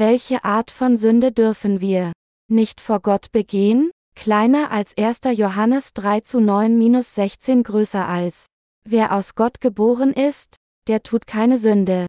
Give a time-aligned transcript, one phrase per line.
[0.00, 2.12] welche Art von Sünde dürfen wir
[2.48, 3.90] nicht vor Gott begehen?
[4.16, 5.20] Kleiner als 1.
[5.38, 8.46] Johannes 3 zu 9 16 größer als.
[8.82, 10.56] Wer aus Gott geboren ist,
[10.88, 12.06] der tut keine Sünde.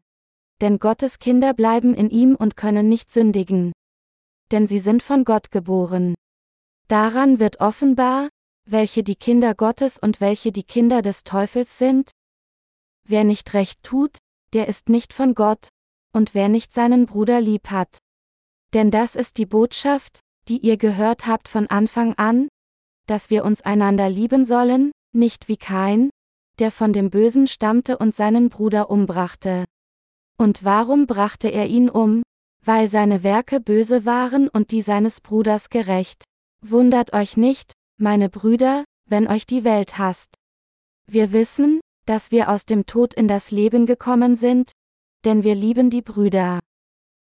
[0.61, 3.73] Denn Gottes Kinder bleiben in ihm und können nicht sündigen.
[4.53, 6.15] Denn sie sind von Gott geboren.
[6.87, 8.29] Daran wird offenbar,
[8.69, 12.09] welche die Kinder Gottes und welche die Kinder des Teufels sind.
[13.05, 14.17] Wer nicht recht tut,
[14.53, 15.67] der ist nicht von Gott,
[16.13, 17.99] und wer nicht seinen Bruder lieb hat.
[18.73, 22.47] Denn das ist die Botschaft, die ihr gehört habt von Anfang an,
[23.07, 26.09] dass wir uns einander lieben sollen, nicht wie Kain,
[26.59, 29.65] der von dem Bösen stammte und seinen Bruder umbrachte.
[30.37, 32.23] Und warum brachte er ihn um?
[32.63, 36.23] Weil seine Werke böse waren und die seines Bruders gerecht.
[36.63, 40.35] Wundert euch nicht, meine Brüder, wenn euch die Welt hasst.
[41.07, 44.71] Wir wissen, dass wir aus dem Tod in das Leben gekommen sind,
[45.25, 46.59] denn wir lieben die Brüder.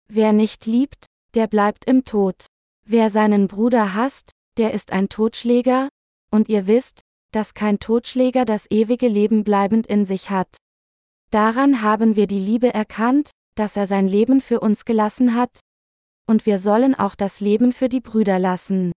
[0.07, 2.45] Wer nicht liebt, der bleibt im Tod.
[2.85, 5.89] Wer seinen Bruder hasst, der ist ein Totschläger,
[6.31, 10.57] und ihr wisst, dass kein Totschläger das ewige Leben bleibend in sich hat.
[11.29, 15.59] Daran haben wir die Liebe erkannt, dass er sein Leben für uns gelassen hat,
[16.27, 18.91] und wir sollen auch das Leben für die Brüder lassen.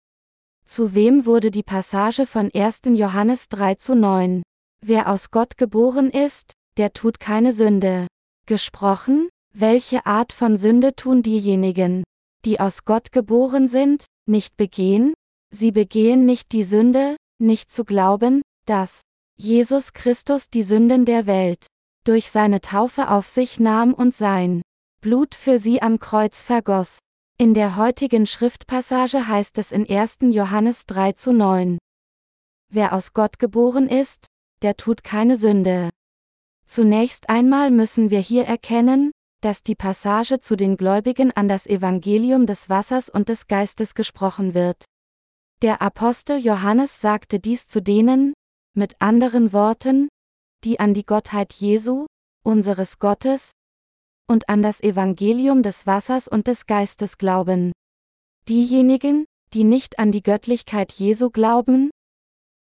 [0.65, 2.81] Zu wem wurde die Passage von 1.
[2.93, 4.43] Johannes 3 zu 9?
[4.81, 8.07] Wer aus Gott geboren ist, der tut keine Sünde.
[8.47, 12.03] Gesprochen, welche Art von Sünde tun diejenigen,
[12.45, 15.13] die aus Gott geboren sind, nicht begehen?
[15.53, 19.01] Sie begehen nicht die Sünde, nicht zu glauben, dass
[19.37, 21.67] Jesus Christus die Sünden der Welt
[22.05, 24.61] durch seine Taufe auf sich nahm und sein
[25.01, 26.99] Blut für sie am Kreuz vergoss.
[27.37, 30.19] In der heutigen Schriftpassage heißt es in 1.
[30.21, 31.77] Johannes 3 zu 9.
[32.69, 34.25] Wer aus Gott geboren ist,
[34.61, 35.89] der tut keine Sünde.
[36.67, 39.11] Zunächst einmal müssen wir hier erkennen,
[39.41, 44.53] dass die Passage zu den Gläubigen an das Evangelium des Wassers und des Geistes gesprochen
[44.53, 44.83] wird.
[45.61, 48.33] Der Apostel Johannes sagte dies zu denen,
[48.75, 50.09] mit anderen Worten,
[50.63, 52.05] die an die Gottheit Jesu,
[52.43, 53.51] unseres Gottes,
[54.27, 57.71] und an das Evangelium des Wassers und des Geistes glauben.
[58.49, 61.91] Diejenigen, die nicht an die Göttlichkeit Jesu glauben,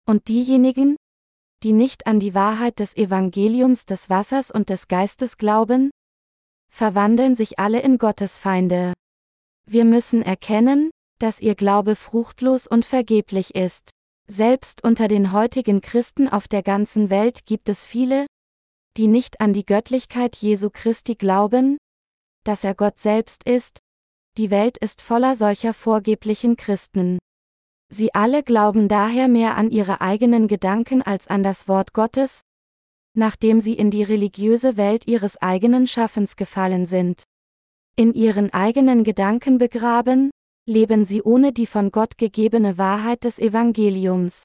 [0.07, 0.97] und diejenigen,
[1.63, 5.91] die nicht an die Wahrheit des Evangeliums des Wassers und des Geistes glauben,
[6.71, 8.93] verwandeln sich alle in Gottesfeinde.
[9.67, 13.91] Wir müssen erkennen, dass ihr Glaube fruchtlos und vergeblich ist.
[14.31, 18.27] Selbst unter den heutigen Christen auf der ganzen Welt gibt es viele,
[18.97, 21.79] die nicht an die Göttlichkeit Jesu Christi glauben,
[22.45, 23.79] dass er Gott selbst ist,
[24.37, 27.19] die Welt ist voller solcher vorgeblichen Christen.
[27.91, 32.43] Sie alle glauben daher mehr an ihre eigenen Gedanken als an das Wort Gottes,
[33.15, 37.25] nachdem sie in die religiöse Welt ihres eigenen Schaffens gefallen sind.
[37.97, 40.31] In ihren eigenen Gedanken begraben,
[40.67, 44.45] leben sie ohne die von Gott gegebene Wahrheit des Evangeliums.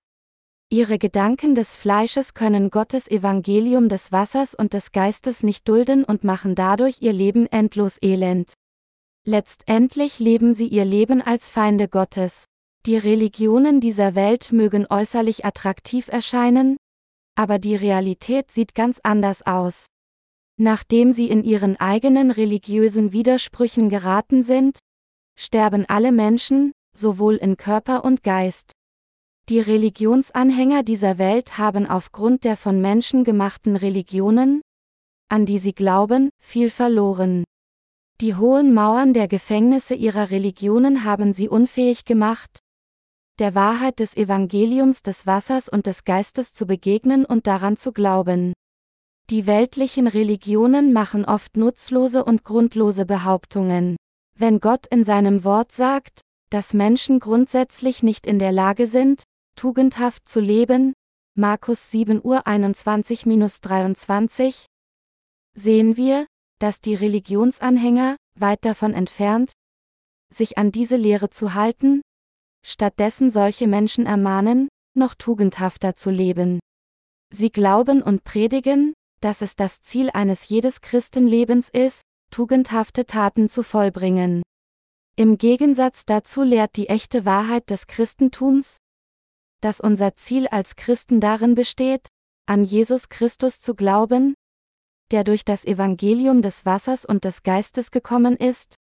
[0.69, 6.23] Ihre Gedanken des Fleisches können Gottes Evangelium des Wassers und des Geistes nicht dulden und
[6.23, 8.53] machen dadurch ihr Leben endlos elend.
[9.23, 12.45] Letztendlich leben sie ihr Leben als Feinde Gottes.
[12.85, 16.75] Die Religionen dieser Welt mögen äußerlich attraktiv erscheinen,
[17.33, 19.87] aber die Realität sieht ganz anders aus.
[20.59, 24.79] Nachdem sie in ihren eigenen religiösen Widersprüchen geraten sind,
[25.37, 28.73] sterben alle Menschen, sowohl in Körper und Geist.
[29.47, 34.61] Die Religionsanhänger dieser Welt haben aufgrund der von Menschen gemachten Religionen,
[35.29, 37.45] an die sie glauben, viel verloren.
[38.19, 42.59] Die hohen Mauern der Gefängnisse ihrer Religionen haben sie unfähig gemacht,
[43.39, 48.53] der Wahrheit des Evangeliums des Wassers und des Geistes zu begegnen und daran zu glauben.
[49.29, 53.95] Die weltlichen Religionen machen oft nutzlose und grundlose Behauptungen.
[54.37, 59.23] Wenn Gott in seinem Wort sagt, dass Menschen grundsätzlich nicht in der Lage sind,
[59.55, 60.93] tugendhaft zu leben,
[61.35, 64.65] Markus 7 Uhr 21-23,
[65.55, 66.27] sehen wir,
[66.59, 69.51] dass die Religionsanhänger, weit davon entfernt,
[70.31, 72.01] sich an diese Lehre zu halten,
[72.65, 76.59] stattdessen solche Menschen ermahnen, noch tugendhafter zu leben.
[77.31, 83.63] Sie glauben und predigen, dass es das Ziel eines jedes Christenlebens ist, tugendhafte Taten zu
[83.63, 84.43] vollbringen.
[85.15, 88.77] Im Gegensatz dazu lehrt die echte Wahrheit des Christentums,
[89.61, 92.07] dass unser Ziel als Christen darin besteht,
[92.45, 94.33] an Jesus Christus zu glauben,
[95.11, 98.75] der durch das Evangelium des Wassers und des Geistes gekommen ist,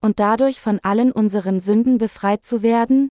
[0.00, 3.08] und dadurch von allen unseren Sünden befreit zu werden,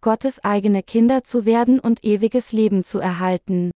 [0.00, 3.72] Gottes eigene Kinder zu werden und ewiges Leben zu erhalten.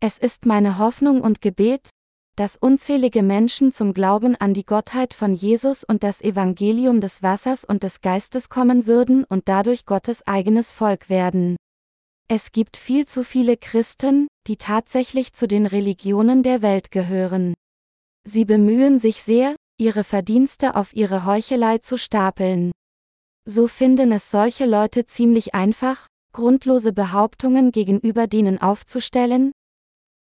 [0.00, 1.90] Es ist meine Hoffnung und Gebet,
[2.36, 7.64] dass unzählige Menschen zum Glauben an die Gottheit von Jesus und das Evangelium des Wassers
[7.64, 11.56] und des Geistes kommen würden und dadurch Gottes eigenes Volk werden.
[12.26, 17.54] Es gibt viel zu viele Christen, die tatsächlich zu den Religionen der Welt gehören.
[18.24, 22.72] Sie bemühen sich sehr, ihre Verdienste auf ihre Heuchelei zu stapeln.
[23.46, 29.52] So finden es solche Leute ziemlich einfach, grundlose Behauptungen gegenüber denen aufzustellen,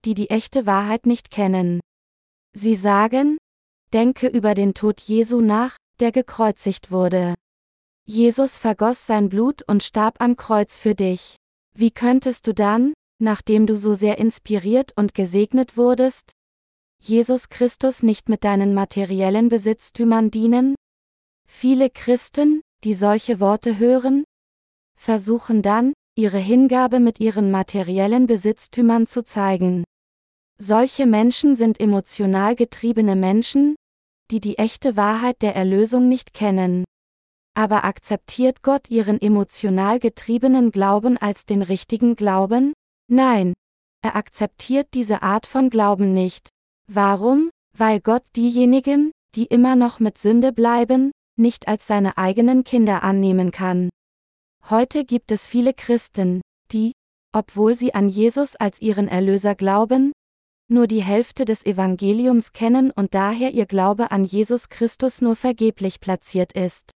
[0.05, 1.81] die die echte Wahrheit nicht kennen.
[2.55, 3.39] Sie sagen,
[3.93, 7.35] denke über den Tod Jesu nach, der gekreuzigt wurde.
[8.05, 11.37] Jesus vergoss sein Blut und starb am Kreuz für dich.
[11.75, 16.33] Wie könntest du dann, nachdem du so sehr inspiriert und gesegnet wurdest,
[17.05, 20.77] Jesus Christus nicht mit deinen materiellen Besitztümern dienen?
[21.49, 24.23] Viele Christen, die solche Worte hören,
[24.97, 29.83] versuchen dann, ihre Hingabe mit ihren materiellen Besitztümern zu zeigen.
[30.59, 33.75] Solche Menschen sind emotional getriebene Menschen,
[34.31, 36.85] die die echte Wahrheit der Erlösung nicht kennen.
[37.55, 42.75] Aber akzeptiert Gott ihren emotional getriebenen Glauben als den richtigen Glauben?
[43.09, 43.55] Nein.
[44.05, 46.49] Er akzeptiert diese Art von Glauben nicht.
[46.87, 47.51] Warum?
[47.77, 53.51] Weil Gott diejenigen, die immer noch mit Sünde bleiben, nicht als seine eigenen Kinder annehmen
[53.51, 53.89] kann.
[54.69, 56.93] Heute gibt es viele Christen, die,
[57.33, 60.13] obwohl sie an Jesus als ihren Erlöser glauben,
[60.69, 66.01] nur die Hälfte des Evangeliums kennen und daher ihr Glaube an Jesus Christus nur vergeblich
[66.01, 66.91] platziert ist.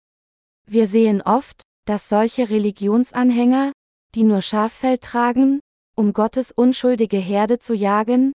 [0.66, 3.72] Wir sehen oft, dass solche Religionsanhänger,
[4.14, 5.60] die nur Schaffell tragen,
[5.96, 8.32] um Gottes unschuldige Herde zu jagen,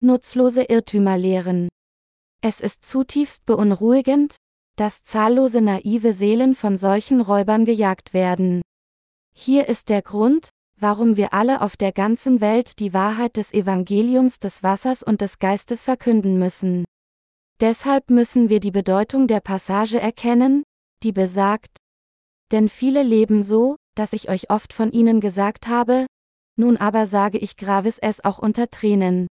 [0.00, 1.68] nutzlose Irrtümer lehren.
[2.40, 4.36] Es ist zutiefst beunruhigend,
[4.76, 8.62] dass zahllose naive Seelen von solchen Räubern gejagt werden.
[9.34, 10.50] Hier ist der Grund,
[10.80, 15.40] warum wir alle auf der ganzen Welt die Wahrheit des Evangeliums des Wassers und des
[15.40, 16.84] Geistes verkünden müssen.
[17.60, 20.62] Deshalb müssen wir die Bedeutung der Passage erkennen,
[21.02, 21.78] die besagt,
[22.52, 26.06] denn viele leben so, dass ich euch oft von ihnen gesagt habe,
[26.56, 29.26] nun aber sage ich gravis es auch unter Tränen.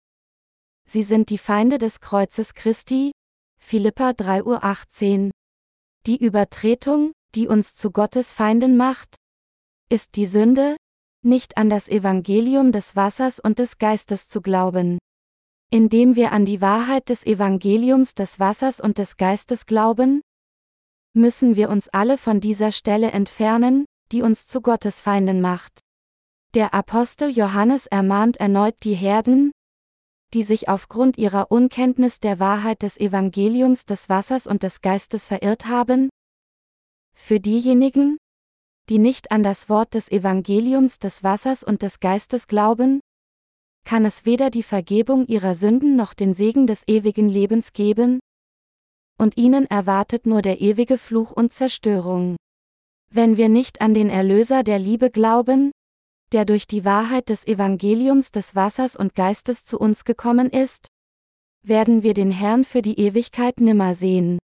[0.88, 3.12] Sie sind die Feinde des Kreuzes Christi,
[3.60, 5.30] Philippa 3.18 Uhr.
[6.06, 9.16] Die Übertretung, die uns zu Gottes Feinden macht,
[9.88, 10.76] ist die Sünde,
[11.24, 14.98] nicht an das Evangelium des Wassers und des Geistes zu glauben.
[15.70, 20.20] Indem wir an die Wahrheit des Evangeliums des Wassers und des Geistes glauben,
[21.14, 25.78] müssen wir uns alle von dieser Stelle entfernen, die uns zu Gottes Feinden macht.
[26.54, 29.52] Der Apostel Johannes ermahnt erneut die Herden,
[30.34, 35.66] die sich aufgrund ihrer Unkenntnis der Wahrheit des Evangeliums des Wassers und des Geistes verirrt
[35.66, 36.08] haben?
[37.14, 38.16] Für diejenigen,
[38.88, 43.00] die nicht an das Wort des Evangeliums des Wassers und des Geistes glauben,
[43.84, 48.20] kann es weder die Vergebung ihrer Sünden noch den Segen des ewigen Lebens geben,
[49.18, 52.36] und ihnen erwartet nur der ewige Fluch und Zerstörung.
[53.10, 55.70] Wenn wir nicht an den Erlöser der Liebe glauben,
[56.32, 60.86] der durch die Wahrheit des Evangeliums des Wassers und Geistes zu uns gekommen ist,
[61.62, 64.38] werden wir den Herrn für die Ewigkeit nimmer sehen.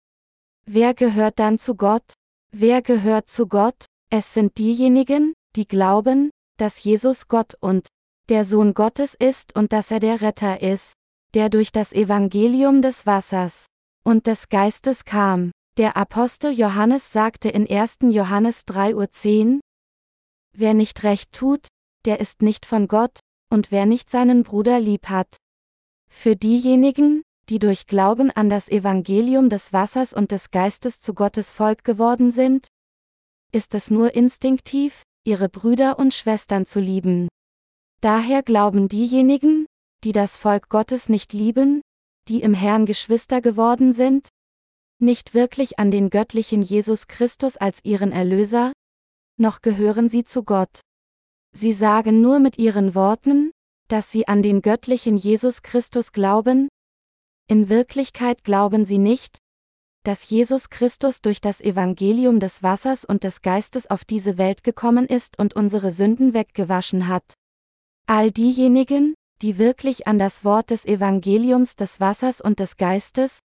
[0.65, 2.13] Wer gehört dann zu Gott?
[2.51, 3.86] Wer gehört zu Gott?
[4.10, 7.88] Es sind diejenigen, die glauben, dass Jesus Gott und
[8.29, 10.94] der Sohn Gottes ist und dass er der Retter ist,
[11.34, 13.67] der durch das Evangelium des Wassers
[14.03, 15.51] und des Geistes kam.
[15.77, 18.00] Der Apostel Johannes sagte in 1.
[18.01, 19.60] Johannes 3.10 Uhr,
[20.53, 21.67] Wer nicht recht tut,
[22.08, 23.20] der ist nicht von Gott,
[23.52, 25.38] und wer nicht seinen Bruder lieb hat.
[26.10, 31.52] Für diejenigen, die durch Glauben an das Evangelium des Wassers und des Geistes zu Gottes
[31.52, 32.70] Volk geworden sind,
[33.52, 37.28] ist es nur instinktiv, ihre Brüder und Schwestern zu lieben.
[38.00, 39.66] Daher glauben diejenigen,
[40.06, 41.82] die das Volk Gottes nicht lieben,
[42.30, 44.30] die im Herrn Geschwister geworden sind,
[45.00, 48.72] nicht wirklich an den göttlichen Jesus Christus als ihren Erlöser,
[49.38, 50.80] noch gehören sie zu Gott.
[51.54, 53.51] Sie sagen nur mit ihren Worten,
[53.88, 56.68] dass sie an den göttlichen Jesus Christus glauben,
[57.50, 59.38] in Wirklichkeit glauben sie nicht,
[60.04, 65.06] dass Jesus Christus durch das Evangelium des Wassers und des Geistes auf diese Welt gekommen
[65.06, 67.34] ist und unsere Sünden weggewaschen hat.
[68.06, 73.39] All diejenigen, die wirklich an das Wort des Evangeliums des Wassers und des Geistes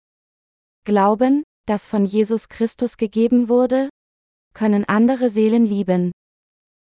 [0.84, 3.90] glauben, das von Jesus Christus gegeben wurde,
[4.54, 6.12] können andere Seelen lieben,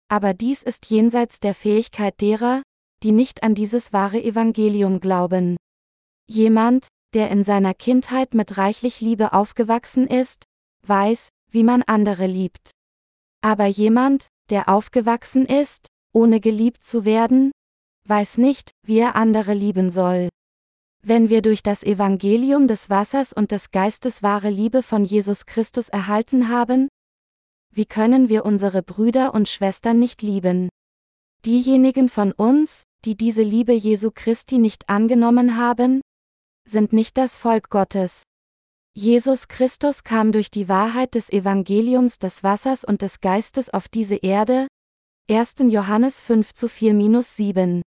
[0.08, 2.62] aber dies ist jenseits der Fähigkeit derer,
[3.04, 5.58] die nicht an dieses wahre Evangelium glauben.
[6.28, 10.44] Jemand, der in seiner Kindheit mit reichlich Liebe aufgewachsen ist,
[10.88, 12.72] weiß, wie man andere liebt.
[13.42, 17.52] Aber jemand, der aufgewachsen ist, ohne geliebt zu werden,
[18.08, 20.30] weiß nicht, wie er andere lieben soll.
[21.04, 25.90] Wenn wir durch das Evangelium des Wassers und des Geistes wahre Liebe von Jesus Christus
[25.90, 26.88] erhalten haben,
[27.76, 30.70] wie können wir unsere Brüder und Schwestern nicht lieben?
[31.46, 36.00] Diejenigen von uns, die diese Liebe Jesu Christi nicht angenommen haben,
[36.66, 38.24] sind nicht das Volk Gottes.
[38.94, 44.16] Jesus Christus kam durch die Wahrheit des Evangeliums des Wassers und des Geistes auf diese
[44.16, 44.68] Erde.
[45.30, 45.56] 1.
[45.68, 47.82] Johannes 5 zu 4-7.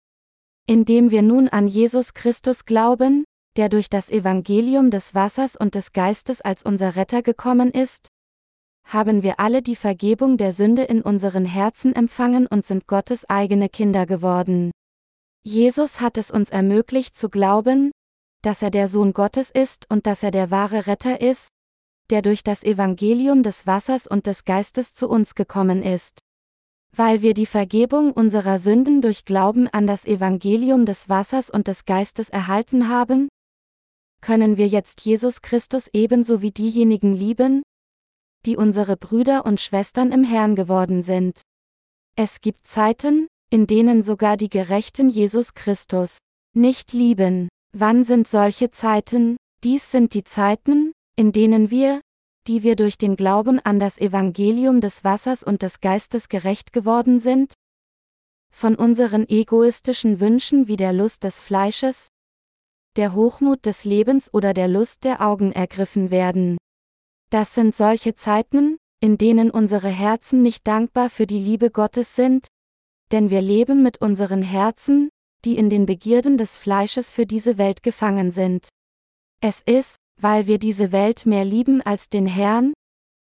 [0.66, 3.24] Indem wir nun an Jesus Christus glauben,
[3.56, 8.08] der durch das Evangelium des Wassers und des Geistes als unser Retter gekommen ist,
[8.88, 13.68] haben wir alle die Vergebung der Sünde in unseren Herzen empfangen und sind Gottes eigene
[13.68, 14.70] Kinder geworden.
[15.44, 17.90] Jesus hat es uns ermöglicht zu glauben,
[18.42, 21.48] dass er der Sohn Gottes ist und dass er der wahre Retter ist,
[22.08, 26.20] der durch das Evangelium des Wassers und des Geistes zu uns gekommen ist.
[26.96, 31.84] Weil wir die Vergebung unserer Sünden durch Glauben an das Evangelium des Wassers und des
[31.84, 33.28] Geistes erhalten haben,
[34.22, 37.62] können wir jetzt Jesus Christus ebenso wie diejenigen lieben,
[38.46, 41.40] die unsere Brüder und Schwestern im Herrn geworden sind.
[42.16, 46.18] Es gibt Zeiten, in denen sogar die Gerechten Jesus Christus
[46.54, 47.48] nicht lieben.
[47.72, 49.36] Wann sind solche Zeiten?
[49.64, 52.00] Dies sind die Zeiten, in denen wir,
[52.46, 57.20] die wir durch den Glauben an das Evangelium des Wassers und des Geistes gerecht geworden
[57.20, 57.54] sind,
[58.54, 62.08] von unseren egoistischen Wünschen wie der Lust des Fleisches,
[62.96, 66.57] der Hochmut des Lebens oder der Lust der Augen ergriffen werden.
[67.30, 72.48] Das sind solche Zeiten, in denen unsere Herzen nicht dankbar für die Liebe Gottes sind,
[73.12, 75.10] denn wir leben mit unseren Herzen,
[75.44, 78.68] die in den Begierden des Fleisches für diese Welt gefangen sind.
[79.40, 82.72] Es ist, weil wir diese Welt mehr lieben als den Herrn,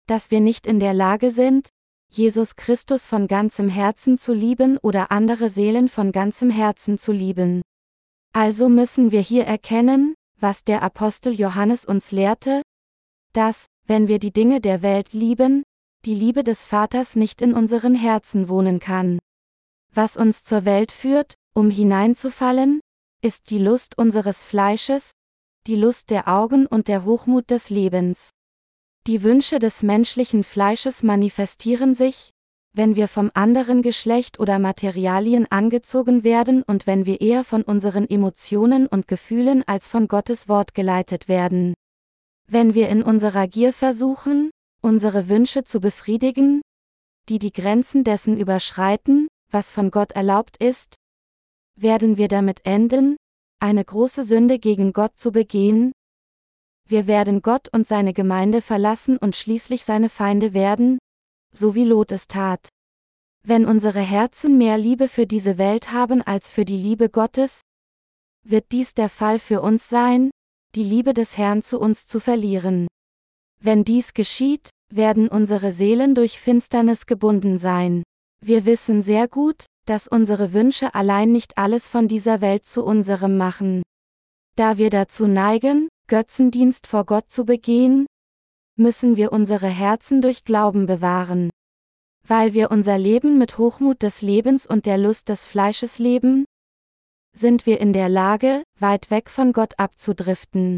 [0.08, 1.70] dass wir nicht in der Lage sind,
[2.10, 7.62] Jesus Christus von ganzem Herzen zu lieben oder andere Seelen von ganzem Herzen zu lieben.
[8.34, 12.62] Also müssen wir hier erkennen, was der Apostel Johannes uns lehrte,
[13.32, 15.64] dass, wenn wir die Dinge der Welt lieben,
[16.06, 19.20] die Liebe des Vaters nicht in unseren Herzen wohnen kann.
[19.94, 22.80] Was uns zur Welt führt, um hineinzufallen,
[23.22, 25.12] ist die Lust unseres Fleisches,
[25.68, 28.32] die Lust der Augen und der Hochmut des Lebens.
[29.08, 32.32] Die Wünsche des menschlichen Fleisches manifestieren sich,
[32.74, 38.10] wenn wir vom anderen Geschlecht oder Materialien angezogen werden und wenn wir eher von unseren
[38.10, 41.74] Emotionen und Gefühlen als von Gottes Wort geleitet werden.
[42.54, 46.62] Wenn wir in unserer Gier versuchen, unsere Wünsche zu befriedigen,
[47.30, 50.96] die die Grenzen dessen überschreiten, was von Gott erlaubt ist,
[51.80, 53.16] werden wir damit enden,
[53.62, 55.94] eine große Sünde gegen Gott zu begehen?
[56.90, 60.98] Wir werden Gott und seine Gemeinde verlassen und schließlich seine Feinde werden,
[61.54, 62.68] so wie Lot es tat.
[63.48, 67.62] Wenn unsere Herzen mehr Liebe für diese Welt haben als für die Liebe Gottes,
[68.44, 70.32] wird dies der Fall für uns sein,
[70.76, 72.88] die Liebe des Herrn zu uns zu verlieren.
[73.62, 78.04] Wenn dies geschieht, werden unsere Seelen durch Finsternis gebunden sein.
[78.44, 83.38] Wir wissen sehr gut, dass unsere Wünsche allein nicht alles von dieser Welt zu unserem
[83.38, 83.84] machen.
[84.56, 88.06] Da wir dazu neigen, Götzendienst vor Gott zu begehen,
[88.78, 91.50] müssen wir unsere Herzen durch Glauben bewahren.
[92.28, 96.46] Weil wir unser Leben mit Hochmut des Lebens und der Lust des Fleisches leben,
[97.34, 100.78] sind wir in der Lage, weit weg von Gott abzudriften.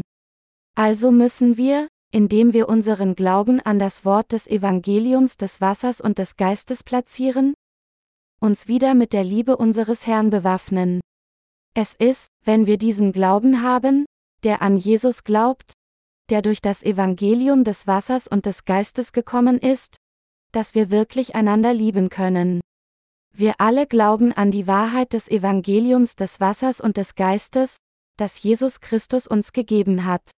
[0.76, 6.18] Also müssen wir, indem wir unseren Glauben an das Wort des Evangeliums des Wassers und
[6.18, 7.54] des Geistes platzieren,
[8.40, 11.00] uns wieder mit der Liebe unseres Herrn bewaffnen.
[11.74, 14.04] Es ist, wenn wir diesen Glauben haben,
[14.44, 15.72] der an Jesus glaubt,
[16.30, 19.96] der durch das Evangelium des Wassers und des Geistes gekommen ist,
[20.52, 22.60] dass wir wirklich einander lieben können.
[23.36, 27.78] Wir alle glauben an die Wahrheit des Evangeliums des Wassers und des Geistes,
[28.16, 30.30] das Jesus Christus uns gegeben hat.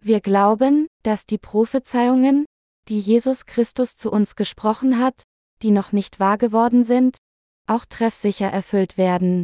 [0.00, 2.46] Wir glauben, dass die Prophezeiungen,
[2.88, 5.24] die Jesus Christus zu uns gesprochen hat,
[5.62, 7.18] die noch nicht wahr geworden sind,
[7.66, 9.42] auch treffsicher erfüllt werden.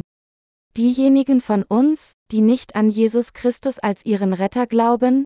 [0.77, 5.25] Diejenigen von uns, die nicht an Jesus Christus als ihren Retter glauben,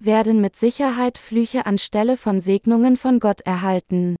[0.00, 4.16] werden mit Sicherheit Flüche anstelle von Segnungen von Gott erhalten.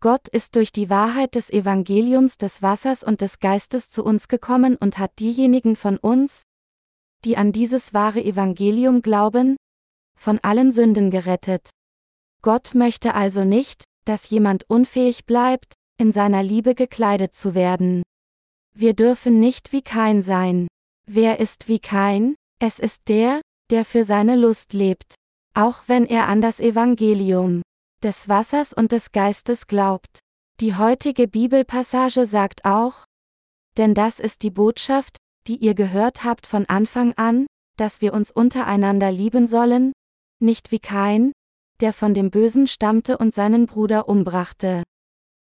[0.00, 4.76] Gott ist durch die Wahrheit des Evangeliums des Wassers und des Geistes zu uns gekommen
[4.76, 6.42] und hat diejenigen von uns,
[7.24, 9.56] die an dieses wahre Evangelium glauben,
[10.18, 11.70] von allen Sünden gerettet.
[12.42, 18.02] Gott möchte also nicht, dass jemand unfähig bleibt, in seiner Liebe gekleidet zu werden.
[18.74, 20.68] Wir dürfen nicht wie Kain sein.
[21.06, 22.34] Wer ist wie Kain?
[22.60, 25.14] Es ist der, der für seine Lust lebt,
[25.54, 27.62] auch wenn er an das Evangelium
[28.02, 30.20] des Wassers und des Geistes glaubt.
[30.60, 33.04] Die heutige Bibelpassage sagt auch,
[33.76, 38.30] denn das ist die Botschaft, die ihr gehört habt von Anfang an, dass wir uns
[38.30, 39.92] untereinander lieben sollen,
[40.40, 41.32] nicht wie Kain,
[41.80, 44.82] der von dem Bösen stammte und seinen Bruder umbrachte.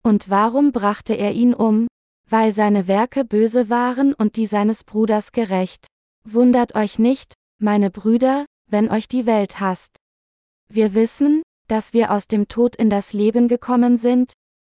[0.03, 1.87] Und warum brachte er ihn um?
[2.29, 5.87] Weil seine Werke böse waren und die seines Bruders gerecht.
[6.23, 9.97] Wundert euch nicht, meine Brüder, wenn euch die Welt hasst.
[10.69, 11.41] Wir wissen,
[11.71, 14.33] dass wir aus dem Tod in das Leben gekommen sind,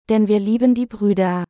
[0.08, 1.42] denn wir lieben die Brüder.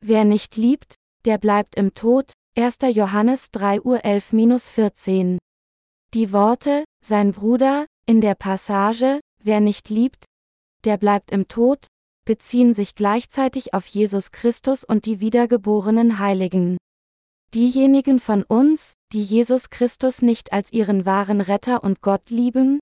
[0.00, 0.94] Wer nicht liebt,
[1.24, 2.76] der bleibt im Tod, 1.
[2.92, 5.38] Johannes 3 Uhr 11-14.
[6.14, 10.26] Die Worte, sein Bruder, in der Passage, wer nicht liebt,
[10.84, 11.88] der bleibt im Tod,
[12.24, 16.76] beziehen sich gleichzeitig auf Jesus Christus und die wiedergeborenen Heiligen.
[17.52, 22.78] Diejenigen von uns, die Jesus Christus nicht als ihren wahren Retter und Gott lieben,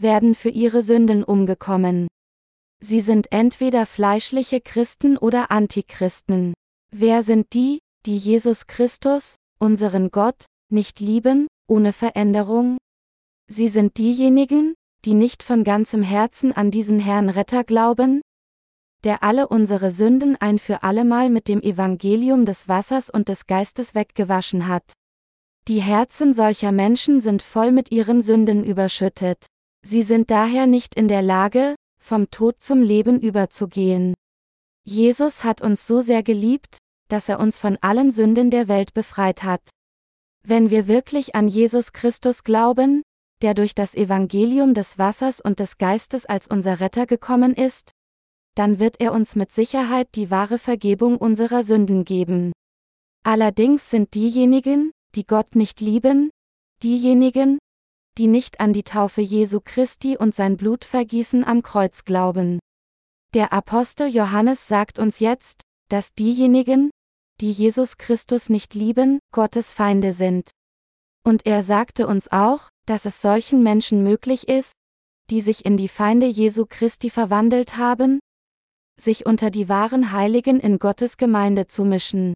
[0.00, 2.08] werden für ihre Sünden umgekommen.
[2.80, 6.54] Sie sind entweder fleischliche Christen oder Antichristen.
[6.90, 12.78] Wer sind die, die Jesus Christus, unseren Gott, nicht lieben, ohne Veränderung?
[13.48, 14.74] Sie sind diejenigen,
[15.04, 18.20] die nicht von ganzem Herzen an diesen Herrn Retter glauben,
[19.04, 23.94] der alle unsere Sünden ein für allemal mit dem Evangelium des Wassers und des Geistes
[23.94, 24.92] weggewaschen hat.
[25.68, 29.46] Die Herzen solcher Menschen sind voll mit ihren Sünden überschüttet.
[29.86, 34.14] Sie sind daher nicht in der Lage, vom Tod zum Leben überzugehen.
[34.84, 39.42] Jesus hat uns so sehr geliebt, dass er uns von allen Sünden der Welt befreit
[39.42, 39.62] hat.
[40.44, 43.02] Wenn wir wirklich an Jesus Christus glauben,
[43.42, 47.92] der durch das Evangelium des Wassers und des Geistes als unser Retter gekommen ist,
[48.54, 52.52] dann wird er uns mit Sicherheit die wahre Vergebung unserer Sünden geben.
[53.24, 56.30] Allerdings sind diejenigen, die Gott nicht lieben,
[56.82, 57.58] diejenigen,
[58.18, 62.58] die nicht an die Taufe Jesu Christi und sein Blutvergießen am Kreuz glauben.
[63.34, 66.90] Der Apostel Johannes sagt uns jetzt, dass diejenigen,
[67.40, 70.50] die Jesus Christus nicht lieben, Gottes Feinde sind.
[71.24, 74.72] Und er sagte uns auch, dass es solchen Menschen möglich ist,
[75.30, 78.18] die sich in die Feinde Jesu Christi verwandelt haben,
[78.98, 82.34] sich unter die wahren Heiligen in Gottes Gemeinde zu mischen.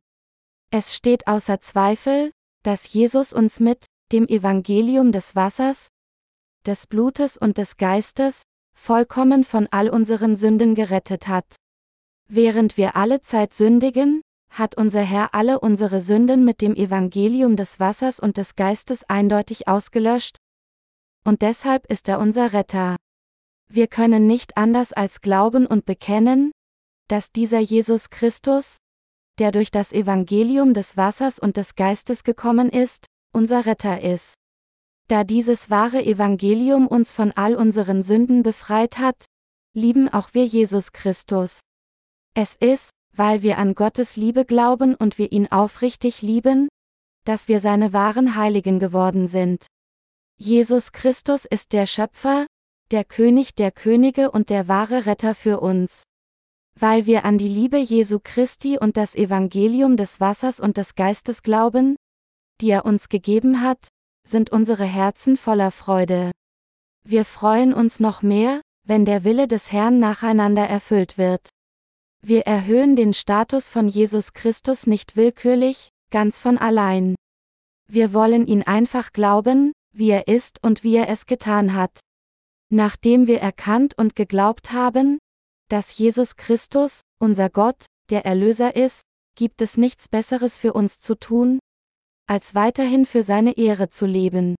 [0.70, 2.30] Es steht außer Zweifel,
[2.62, 5.88] dass Jesus uns mit dem Evangelium des Wassers,
[6.66, 8.42] des Blutes und des Geistes,
[8.74, 11.56] vollkommen von all unseren Sünden gerettet hat.
[12.28, 17.80] Während wir alle Zeit sündigen, hat unser Herr alle unsere Sünden mit dem Evangelium des
[17.80, 20.36] Wassers und des Geistes eindeutig ausgelöscht,
[21.24, 22.96] und deshalb ist er unser Retter.
[23.68, 26.52] Wir können nicht anders als glauben und bekennen,
[27.08, 28.78] dass dieser Jesus Christus,
[29.38, 34.34] der durch das Evangelium des Wassers und des Geistes gekommen ist, unser Retter ist.
[35.08, 39.24] Da dieses wahre Evangelium uns von all unseren Sünden befreit hat,
[39.74, 41.60] lieben auch wir Jesus Christus.
[42.34, 46.68] Es ist, weil wir an Gottes Liebe glauben und wir ihn aufrichtig lieben,
[47.24, 49.66] dass wir seine wahren Heiligen geworden sind.
[50.36, 52.46] Jesus Christus ist der Schöpfer,
[52.90, 56.02] der König der Könige und der wahre Retter für uns.
[56.78, 61.42] Weil wir an die Liebe Jesu Christi und das Evangelium des Wassers und des Geistes
[61.42, 61.96] glauben,
[62.60, 63.88] die er uns gegeben hat,
[64.26, 66.30] sind unsere Herzen voller Freude.
[67.04, 71.48] Wir freuen uns noch mehr, wenn der Wille des Herrn nacheinander erfüllt wird.
[72.24, 77.16] Wir erhöhen den Status von Jesus Christus nicht willkürlich, ganz von allein.
[77.88, 82.00] Wir wollen ihn einfach glauben, wie er ist und wie er es getan hat.
[82.70, 85.18] Nachdem wir erkannt und geglaubt haben,
[85.68, 89.02] dass Jesus Christus, unser Gott, der Erlöser ist,
[89.34, 91.58] gibt es nichts Besseres für uns zu tun,
[92.26, 94.54] als weiterhin für seine Ehre zu leben.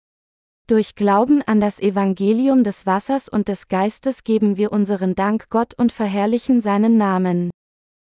[0.69, 5.75] Durch Glauben an das Evangelium des Wassers und des Geistes geben wir unseren Dank Gott
[5.75, 7.51] und verherrlichen seinen Namen.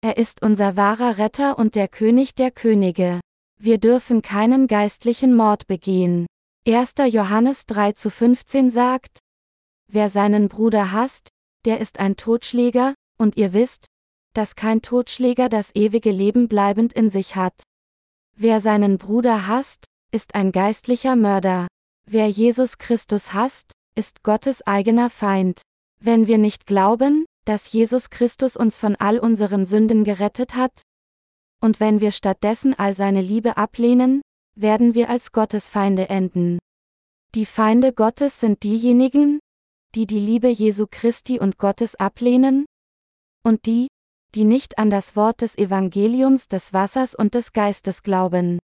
[0.01, 3.21] Er ist unser wahrer Retter und der König der Könige.
[3.59, 6.25] Wir dürfen keinen geistlichen Mord begehen.
[6.67, 6.95] 1.
[7.09, 9.19] Johannes 3 zu 15 sagt,
[9.89, 11.29] Wer seinen Bruder hasst,
[11.65, 13.85] der ist ein Totschläger, und ihr wisst,
[14.33, 17.63] dass kein Totschläger das ewige Leben bleibend in sich hat.
[18.35, 21.67] Wer seinen Bruder hasst, ist ein geistlicher Mörder.
[22.09, 25.61] Wer Jesus Christus hasst, ist Gottes eigener Feind.
[25.99, 30.81] Wenn wir nicht glauben, dass Jesus Christus uns von all unseren Sünden gerettet hat,
[31.61, 34.21] und wenn wir stattdessen all seine Liebe ablehnen,
[34.55, 36.59] werden wir als Gottesfeinde enden.
[37.35, 39.39] Die Feinde Gottes sind diejenigen,
[39.95, 42.65] die die Liebe Jesu Christi und Gottes ablehnen,
[43.43, 43.87] und die,
[44.35, 48.59] die nicht an das Wort des Evangeliums des Wassers und des Geistes glauben.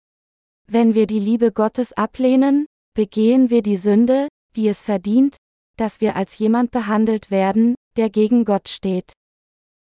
[0.67, 5.37] Wenn wir die Liebe Gottes ablehnen, begehen wir die Sünde, die es verdient,
[5.77, 9.13] dass wir als jemand behandelt werden, der gegen Gott steht.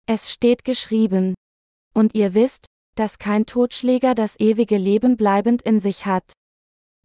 [0.06, 1.34] Es steht geschrieben.
[1.94, 6.32] Und ihr wisst, dass kein Totschläger das ewige Leben bleibend in sich hat.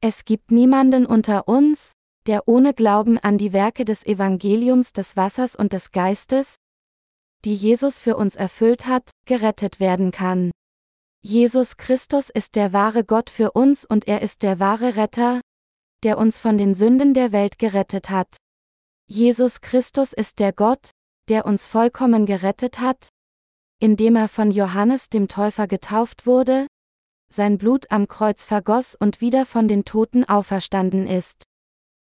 [0.02, 1.94] Es gibt niemanden unter uns,
[2.28, 6.56] der ohne Glauben an die Werke des Evangeliums des Wassers und des Geistes,
[7.46, 10.52] die Jesus für uns erfüllt hat, gerettet werden kann.
[11.22, 15.42] Jesus Christus ist der wahre Gott für uns und er ist der wahre Retter,
[16.04, 18.36] der uns von den Sünden der Welt gerettet hat.
[19.08, 20.92] Jesus Christus ist der Gott,
[21.30, 23.10] der uns vollkommen gerettet hat,
[23.80, 26.68] indem er von Johannes dem Täufer getauft wurde,
[27.30, 31.44] sein Blut am Kreuz vergoss und wieder von den Toten auferstanden ist.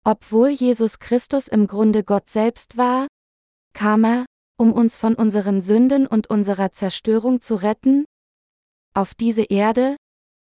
[0.03, 3.07] Obwohl Jesus Christus im Grunde Gott selbst war,
[3.73, 4.25] kam er,
[4.61, 8.05] um uns von unseren Sünden und unserer Zerstörung zu retten,
[8.93, 9.95] auf diese Erde,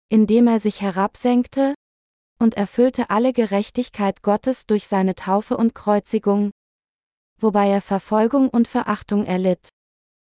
[0.10, 1.76] indem er sich herabsenkte,
[2.38, 6.52] und erfüllte alle Gerechtigkeit Gottes durch seine Taufe und Kreuzigung,
[7.39, 9.69] wobei er Verfolgung und Verachtung erlitt.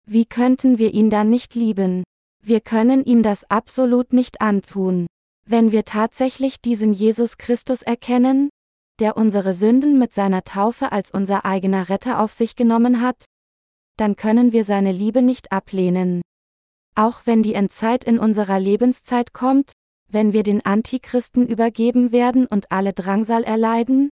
[0.07, 2.05] Wie könnten wir ihn dann nicht lieben?
[2.45, 5.09] Wir können ihm das absolut nicht antun.
[5.49, 8.51] Wenn wir tatsächlich diesen Jesus Christus erkennen,
[9.01, 13.25] der unsere Sünden mit seiner Taufe als unser eigener Retter auf sich genommen hat,
[13.97, 16.23] dann können wir seine Liebe nicht ablehnen.
[16.95, 19.73] Auch wenn die Endzeit in unserer Lebenszeit kommt,
[20.09, 24.11] wenn wir den Antichristen übergeben werden und alle Drangsal erleiden,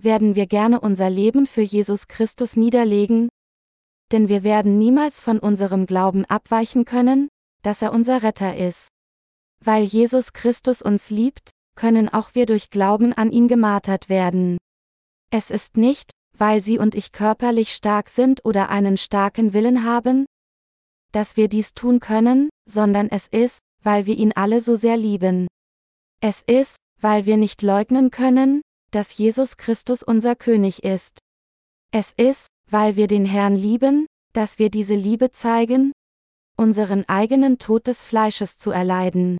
[0.00, 3.28] werden wir gerne unser Leben für Jesus Christus niederlegen,
[4.12, 7.28] denn wir werden niemals von unserem Glauben abweichen können,
[7.62, 8.88] dass er unser Retter ist.
[9.62, 14.58] Weil Jesus Christus uns liebt, können auch wir durch Glauben an ihn gemartert werden.
[15.30, 20.26] Es ist nicht, weil Sie und ich körperlich stark sind oder einen starken Willen haben,
[21.12, 25.48] dass wir dies tun können, sondern es ist, weil wir ihn alle so sehr lieben.
[26.20, 31.18] Es ist, weil wir nicht leugnen können, dass Jesus Christus unser König ist.
[31.90, 35.92] Es ist, weil wir den Herrn lieben, dass wir diese Liebe zeigen,
[36.56, 39.38] unseren eigenen Tod des Fleisches zu erleiden.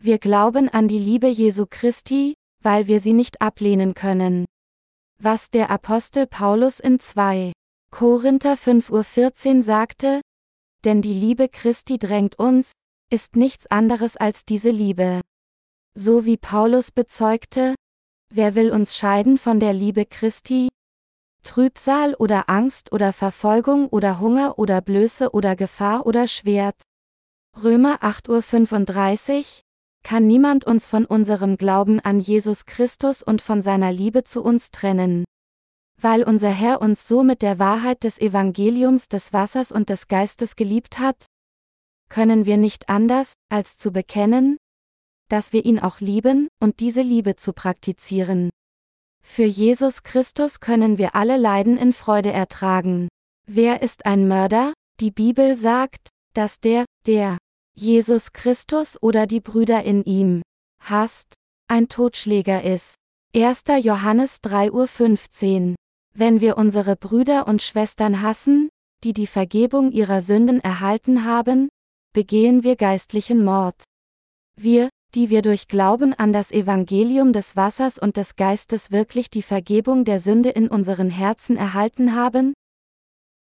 [0.00, 4.44] Wir glauben an die Liebe Jesu Christi, weil wir sie nicht ablehnen können.
[5.20, 7.52] Was der Apostel Paulus in 2
[7.90, 10.20] Korinther 5.14 Uhr sagte,
[10.84, 12.70] denn die Liebe Christi drängt uns,
[13.10, 15.20] ist nichts anderes als diese Liebe.
[15.94, 17.74] So wie Paulus bezeugte,
[18.32, 20.68] wer will uns scheiden von der Liebe Christi?
[21.42, 26.80] Trübsal oder Angst oder Verfolgung oder Hunger oder Blöße oder Gefahr oder Schwert.
[27.60, 29.62] Römer 8.35 Uhr,
[30.02, 34.70] kann niemand uns von unserem Glauben an Jesus Christus und von seiner Liebe zu uns
[34.70, 35.24] trennen.
[36.00, 40.56] Weil unser Herr uns so mit der Wahrheit des Evangeliums des Wassers und des Geistes
[40.56, 41.26] geliebt hat,
[42.08, 44.56] können wir nicht anders, als zu bekennen,
[45.28, 48.50] dass wir ihn auch lieben und diese Liebe zu praktizieren.
[49.22, 53.08] Für Jesus Christus können wir alle Leiden in Freude ertragen.
[53.46, 54.72] Wer ist ein Mörder?
[55.00, 57.38] Die Bibel sagt, dass der, der
[57.80, 60.42] Jesus Christus oder die Brüder in ihm
[60.82, 61.34] hasst,
[61.68, 62.96] ein Totschläger ist.
[63.36, 63.62] 1.
[63.82, 65.74] Johannes 3.15 Uhr.
[66.12, 68.68] Wenn wir unsere Brüder und Schwestern hassen,
[69.04, 71.68] die die Vergebung ihrer Sünden erhalten haben,
[72.12, 73.84] begehen wir geistlichen Mord.
[74.60, 79.42] Wir, die wir durch Glauben an das Evangelium des Wassers und des Geistes wirklich die
[79.42, 82.54] Vergebung der Sünde in unseren Herzen erhalten haben,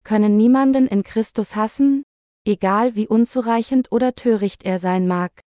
[0.05, 2.05] können niemanden in Christus hassen,
[2.45, 5.41] egal wie unzureichend oder töricht er sein mag.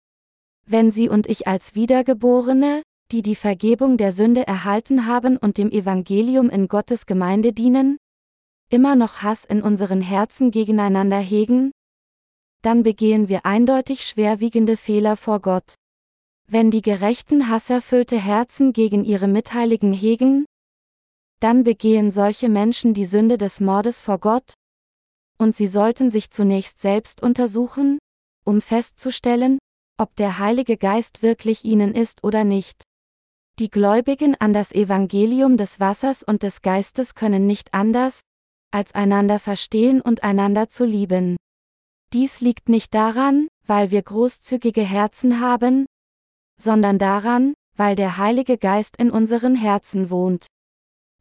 [0.66, 5.70] Wenn Sie und ich als Wiedergeborene, die die Vergebung der Sünde erhalten haben und dem
[5.70, 7.98] Evangelium in Gottes Gemeinde dienen,
[8.70, 11.72] immer noch Hass in unseren Herzen gegeneinander hegen,
[12.62, 15.76] dann begehen wir eindeutig schwerwiegende Fehler vor Gott.
[16.48, 20.46] Wenn die gerechten hasserfüllte Herzen gegen ihre Mitheiligen hegen,
[21.40, 24.54] dann begehen solche Menschen die Sünde des Mordes vor Gott,
[25.42, 27.98] und sie sollten sich zunächst selbst untersuchen,
[28.46, 29.58] um festzustellen,
[29.98, 32.84] ob der Heilige Geist wirklich ihnen ist oder nicht.
[33.58, 38.22] Die Gläubigen an das Evangelium des Wassers und des Geistes können nicht anders,
[38.72, 41.38] als einander verstehen und einander zu lieben.
[42.14, 45.88] Dies liegt nicht daran, weil wir großzügige Herzen haben,
[46.60, 50.46] sondern daran, weil der Heilige Geist in unseren Herzen wohnt.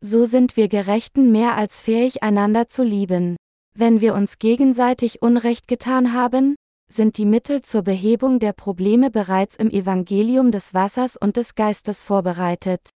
[0.02, 3.36] So sind wir Gerechten mehr als fähig einander zu lieben.
[3.80, 6.54] Wenn wir uns gegenseitig Unrecht getan haben,
[6.92, 12.02] sind die Mittel zur Behebung der Probleme bereits im Evangelium des Wassers und des Geistes
[12.02, 12.90] vorbereitet.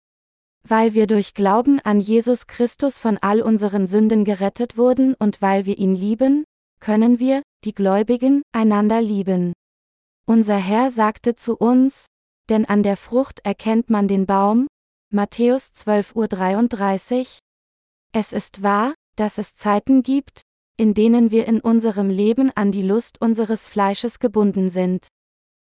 [0.67, 5.67] Weil wir durch Glauben an Jesus Christus von all unseren Sünden gerettet wurden und weil
[5.67, 6.43] wir ihn lieben,
[6.81, 9.53] können wir, die Gläubigen, einander lieben.
[10.27, 12.07] Unser Herr sagte zu uns,
[12.49, 14.67] denn an der Frucht erkennt man den Baum,
[15.13, 17.27] Matthäus 12.33 Uhr.
[18.13, 20.43] Es ist wahr, dass es Zeiten gibt,
[20.77, 25.07] in denen wir in unserem Leben an die Lust unseres Fleisches gebunden sind.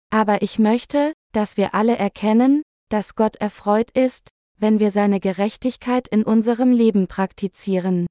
[0.09, 6.07] Aber ich möchte, dass wir alle erkennen, dass Gott erfreut ist, wenn wir seine Gerechtigkeit
[6.07, 8.07] in unserem Leben praktizieren.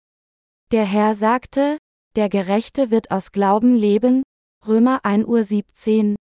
[0.73, 1.79] Der Herr sagte,
[2.17, 4.23] der Gerechte wird aus Glauben leben,
[4.67, 6.17] Römer 1 Uhr 17.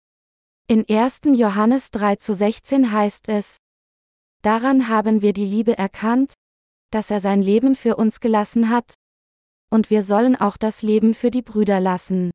[0.67, 1.21] In 1.
[1.33, 3.57] Johannes 3 zu 16 heißt es,
[4.41, 6.33] Daran haben wir die Liebe erkannt,
[6.91, 8.95] dass er sein Leben für uns gelassen hat,
[9.71, 12.31] und wir sollen auch das Leben für die Brüder lassen.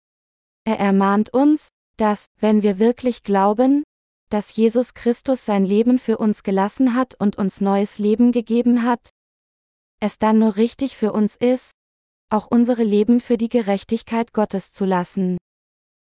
[0.64, 3.84] Er ermahnt uns, dass, wenn wir wirklich glauben,
[4.30, 9.10] dass Jesus Christus sein Leben für uns gelassen hat und uns neues Leben gegeben hat,
[10.00, 11.72] es dann nur richtig für uns ist,
[12.30, 15.38] auch unsere Leben für die Gerechtigkeit Gottes zu lassen.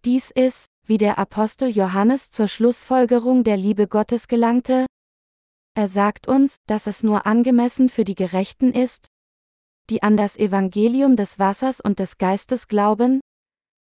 [0.03, 4.85] Dies ist, wie der Apostel Johannes zur Schlussfolgerung der Liebe Gottes gelangte.
[5.75, 9.07] Er sagt uns, dass es nur angemessen für die Gerechten ist,
[9.89, 13.21] die an das Evangelium des Wassers und des Geistes glauben,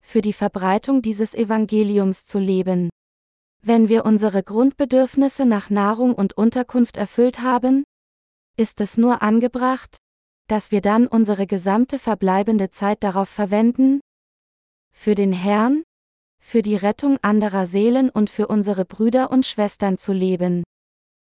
[0.03, 2.91] für die Verbreitung dieses Evangeliums zu leben.
[3.63, 7.85] Wenn wir unsere Grundbedürfnisse nach Nahrung und Unterkunft erfüllt haben,
[8.57, 9.97] ist es nur angebracht,
[10.49, 14.01] dass wir dann unsere gesamte verbleibende Zeit darauf verwenden,
[14.93, 15.83] für den Herrn,
[16.43, 20.65] für die Rettung anderer Seelen und für unsere Brüder und Schwestern zu leben.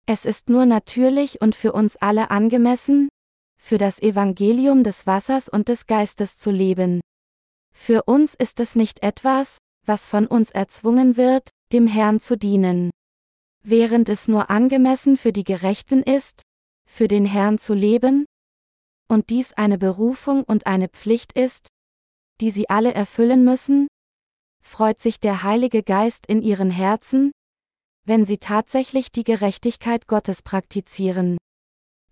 [0.06, 3.08] Es ist nur natürlich und für uns alle angemessen,
[3.60, 7.00] für das Evangelium des Wassers und des Geistes zu leben.
[7.72, 12.90] Für uns ist es nicht etwas, was von uns erzwungen wird, dem Herrn zu dienen.
[13.62, 16.42] Während es nur angemessen für die Gerechten ist,
[16.88, 18.24] für den Herrn zu leben,
[19.08, 21.68] und dies eine Berufung und eine Pflicht ist,
[22.40, 23.88] die sie alle erfüllen müssen,
[24.62, 27.32] freut sich der Heilige Geist in ihren Herzen,
[28.06, 31.38] wenn sie tatsächlich die Gerechtigkeit Gottes praktizieren.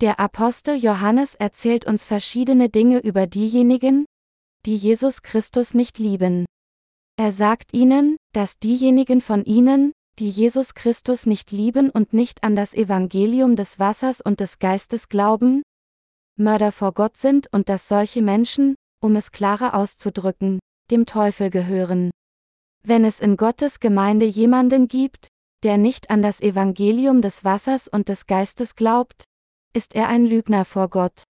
[0.00, 4.04] Der Apostel Johannes erzählt uns verschiedene Dinge über diejenigen,
[4.64, 6.46] die Jesus Christus nicht lieben.
[7.16, 12.54] Er sagt ihnen, dass diejenigen von ihnen, die Jesus Christus nicht lieben und nicht an
[12.54, 15.62] das Evangelium des Wassers und des Geistes glauben,
[16.36, 20.60] Mörder vor Gott sind und dass solche Menschen, um es klarer auszudrücken,
[20.92, 22.12] dem Teufel gehören.
[22.84, 25.26] Wenn es in Gottes Gemeinde jemanden gibt,
[25.64, 29.24] der nicht an das Evangelium des Wassers und des Geistes glaubt,
[29.78, 31.22] ist er ein Lügner vor Gott.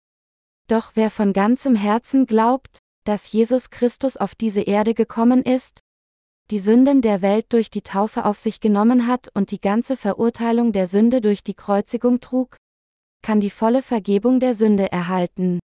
[0.69, 5.81] Doch wer von ganzem Herzen glaubt, dass Jesus Christus auf diese Erde gekommen ist,
[6.49, 10.71] die Sünden der Welt durch die Taufe auf sich genommen hat und die ganze Verurteilung
[10.71, 12.55] der Sünde durch die Kreuzigung trug,
[13.21, 15.59] kann die volle Vergebung der Sünde erhalten.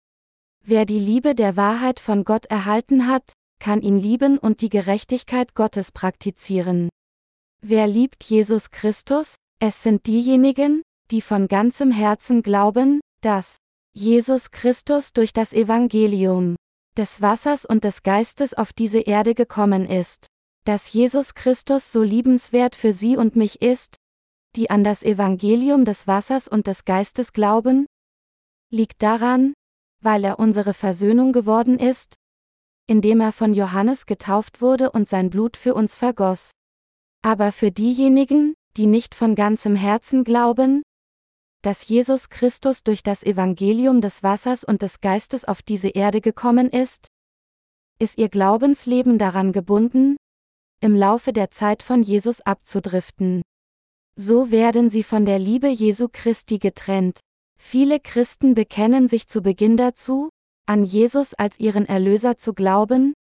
[0.65, 5.57] Wer die Liebe der Wahrheit von Gott erhalten hat, kann ihn lieben und die Gerechtigkeit
[5.57, 6.91] Gottes praktizieren.
[7.61, 9.35] Wer liebt Jesus Christus?
[9.59, 13.57] Es sind diejenigen, die von ganzem Herzen glauben, dass
[13.95, 16.57] Jesus Christus durch das Evangelium
[16.97, 20.27] des Wassers und des Geistes auf diese Erde gekommen ist,
[20.65, 23.97] dass Jesus Christus so liebenswert für sie und mich ist,
[24.57, 27.87] die an das Evangelium des Wassers und des Geistes glauben,
[28.71, 29.55] liegt daran,
[30.03, 32.15] weil er unsere Versöhnung geworden ist,
[32.87, 36.51] indem er von Johannes getauft wurde und sein Blut für uns vergoss.
[37.23, 40.83] Aber für diejenigen, die nicht von ganzem Herzen glauben,
[41.63, 46.69] dass Jesus Christus durch das Evangelium des Wassers und des Geistes auf diese Erde gekommen
[46.71, 47.09] ist?
[47.99, 50.17] Ist ihr Glaubensleben daran gebunden,
[50.81, 53.43] im Laufe der Zeit von Jesus abzudriften?
[54.15, 57.21] So werden sie von der Liebe Jesu Christi getrennt.
[57.57, 60.31] Viele Christen bekennen sich zu Beginn dazu,
[60.67, 63.15] an Jesus als ihren Erlöser zu glauben,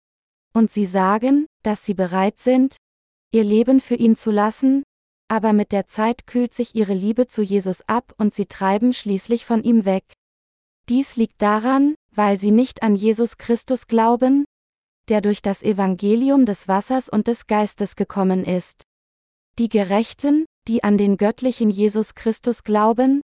[0.52, 2.76] und sie sagen, dass sie bereit sind,
[3.30, 4.82] ihr Leben für ihn zu lassen,
[5.28, 9.44] aber mit der Zeit kühlt sich ihre Liebe zu Jesus ab und sie treiben schließlich
[9.44, 10.04] von ihm weg.
[10.88, 14.44] Dies liegt daran, weil sie nicht an Jesus Christus glauben,
[15.08, 18.82] der durch das Evangelium des Wassers und des Geistes gekommen ist.
[19.58, 23.20] Die Gerechten, die an den göttlichen Jesus Christus glauben,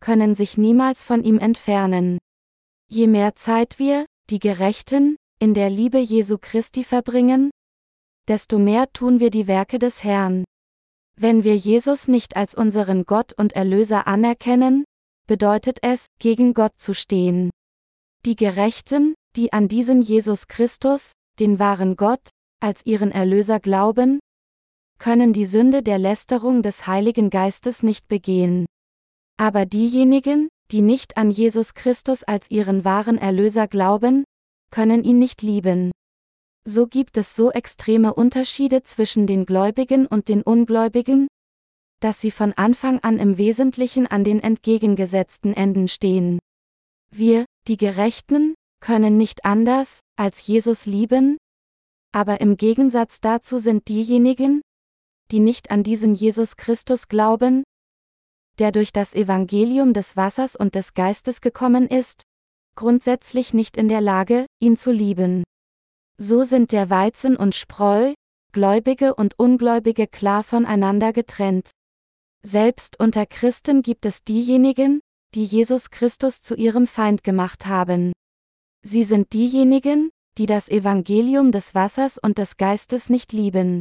[0.00, 2.18] können sich niemals von ihm entfernen.
[2.88, 7.50] Je mehr Zeit wir, die Gerechten, in der Liebe Jesu Christi verbringen,
[8.28, 10.44] desto mehr tun wir die Werke des Herrn.
[11.18, 14.84] Wenn wir Jesus nicht als unseren Gott und Erlöser anerkennen,
[15.26, 17.50] bedeutet es, gegen Gott zu stehen.
[18.26, 22.28] Die Gerechten, die an diesen Jesus Christus, den wahren Gott,
[22.60, 24.20] als ihren Erlöser glauben,
[24.98, 28.66] können die Sünde der Lästerung des Heiligen Geistes nicht begehen.
[29.38, 34.24] Aber diejenigen, die nicht an Jesus Christus als ihren wahren Erlöser glauben,
[34.70, 35.92] können ihn nicht lieben.
[36.68, 41.28] So gibt es so extreme Unterschiede zwischen den Gläubigen und den Ungläubigen,
[42.00, 46.40] dass sie von Anfang an im Wesentlichen an den entgegengesetzten Enden stehen.
[47.14, 51.38] Wir, die Gerechten, können nicht anders, als Jesus lieben,
[52.12, 54.60] aber im Gegensatz dazu sind diejenigen,
[55.30, 57.62] die nicht an diesen Jesus Christus glauben,
[58.58, 62.22] der durch das Evangelium des Wassers und des Geistes gekommen ist,
[62.74, 65.44] grundsätzlich nicht in der Lage, ihn zu lieben.
[66.18, 68.14] So sind der Weizen und Spreu,
[68.52, 71.70] Gläubige und Ungläubige klar voneinander getrennt.
[72.42, 75.00] Selbst unter Christen gibt es diejenigen,
[75.34, 78.12] die Jesus Christus zu ihrem Feind gemacht haben.
[78.82, 83.80] Sie sind diejenigen, die das Evangelium des Wassers und des Geistes nicht lieben.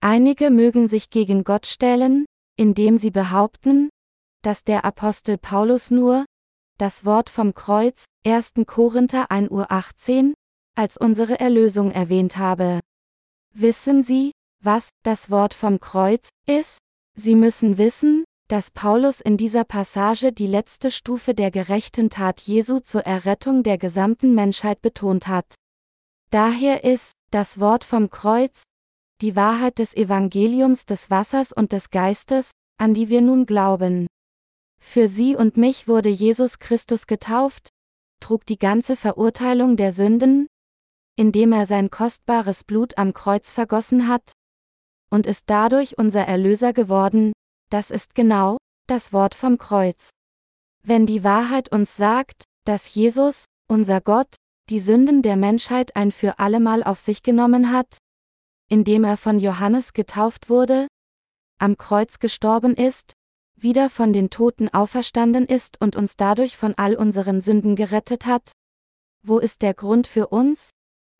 [0.00, 3.88] Einige mögen sich gegen Gott stellen, indem sie behaupten,
[4.42, 6.26] dass der Apostel Paulus nur
[6.78, 8.52] das Wort vom Kreuz, 1.
[8.66, 10.34] Korinther 1 Uhr 18,
[10.74, 12.80] als unsere Erlösung erwähnt habe.
[13.54, 14.32] Wissen Sie,
[14.62, 16.78] was das Wort vom Kreuz ist?
[17.16, 22.80] Sie müssen wissen, dass Paulus in dieser Passage die letzte Stufe der gerechten Tat Jesu
[22.80, 25.54] zur Errettung der gesamten Menschheit betont hat.
[26.30, 28.64] Daher ist das Wort vom Kreuz,
[29.22, 34.06] die Wahrheit des Evangeliums des Wassers und des Geistes, an die wir nun glauben.
[34.80, 37.68] Für sie und mich wurde Jesus Christus getauft,
[38.20, 40.48] trug die ganze Verurteilung der Sünden,
[41.16, 44.32] indem er sein kostbares Blut am Kreuz vergossen hat,
[45.10, 47.32] und ist dadurch unser Erlöser geworden,
[47.70, 50.10] das ist genau das Wort vom Kreuz.
[50.82, 54.34] Wenn die Wahrheit uns sagt, dass Jesus, unser Gott,
[54.70, 57.98] die Sünden der Menschheit ein für allemal auf sich genommen hat,
[58.68, 60.88] indem er von Johannes getauft wurde,
[61.58, 63.12] am Kreuz gestorben ist,
[63.56, 68.52] wieder von den Toten auferstanden ist und uns dadurch von all unseren Sünden gerettet hat?
[69.22, 70.70] Wo ist der Grund für uns,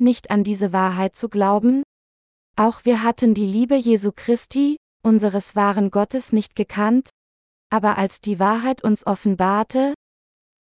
[0.05, 1.83] nicht an diese Wahrheit zu glauben?
[2.57, 7.11] Auch wir hatten die Liebe Jesu Christi, unseres wahren Gottes nicht gekannt,
[7.71, 9.95] aber als die Wahrheit uns offenbarte,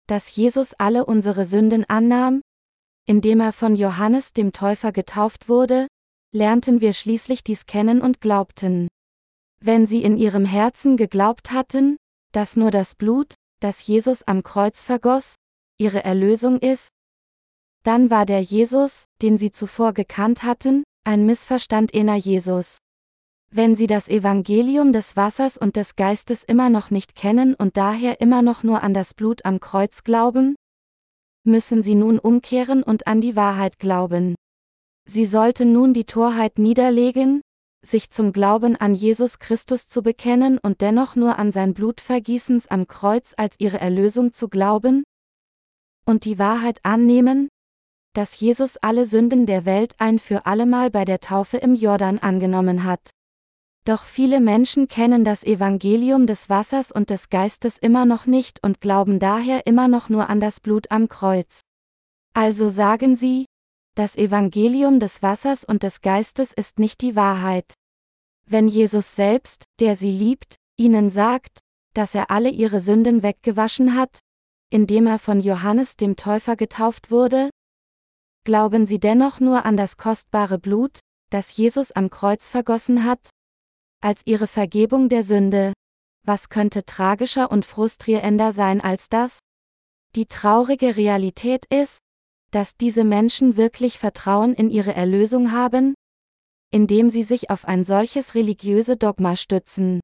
[0.07, 2.41] dass Jesus alle unsere Sünden annahm,
[3.05, 5.87] indem er von Johannes dem Täufer getauft wurde,
[6.33, 8.87] lernten wir schließlich dies kennen und glaubten.
[9.61, 11.97] Wenn sie in ihrem Herzen geglaubt hatten,
[12.31, 15.35] dass nur das Blut, das Jesus am Kreuz vergoss,
[15.77, 16.89] ihre Erlösung ist,
[17.85, 22.79] dann war der Jesus, den sie zuvor gekannt hatten, ein Missverstand inner Jesus.
[23.51, 28.19] Wenn Sie das Evangelium des Wassers und des Geistes immer noch nicht kennen und daher
[28.19, 30.55] immer noch nur an das Blut am Kreuz glauben,
[31.45, 34.35] müssen Sie nun umkehren und an die Wahrheit glauben.
[35.07, 37.41] Sie sollten nun die Torheit niederlegen,
[37.81, 42.87] sich zum Glauben an Jesus Christus zu bekennen und dennoch nur an sein Blutvergießens am
[42.87, 45.03] Kreuz als ihre Erlösung zu glauben?
[46.05, 47.47] Und die Wahrheit annehmen,
[48.15, 52.85] dass Jesus alle Sünden der Welt ein für allemal bei der Taufe im Jordan angenommen
[52.85, 53.11] hat.
[53.85, 58.81] Doch viele Menschen kennen das Evangelium des Wassers und des Geistes immer noch nicht und
[58.81, 61.61] glauben daher immer noch nur an das Blut am Kreuz.
[62.33, 63.45] Also sagen sie,
[63.95, 67.73] das Evangelium des Wassers und des Geistes ist nicht die Wahrheit.
[68.47, 71.59] Wenn Jesus selbst, der sie liebt, ihnen sagt,
[71.93, 74.19] dass er alle ihre Sünden weggewaschen hat,
[74.69, 77.49] indem er von Johannes dem Täufer getauft wurde?
[78.45, 83.29] Glauben sie dennoch nur an das kostbare Blut, das Jesus am Kreuz vergossen hat?
[84.05, 85.73] als ihre Vergebung der Sünde.
[86.23, 89.39] Was könnte tragischer und frustrierender sein als das?
[90.15, 91.97] Die traurige Realität ist,
[92.51, 95.95] dass diese Menschen wirklich Vertrauen in ihre Erlösung haben,
[96.71, 100.01] indem sie sich auf ein solches religiöse Dogma stützen.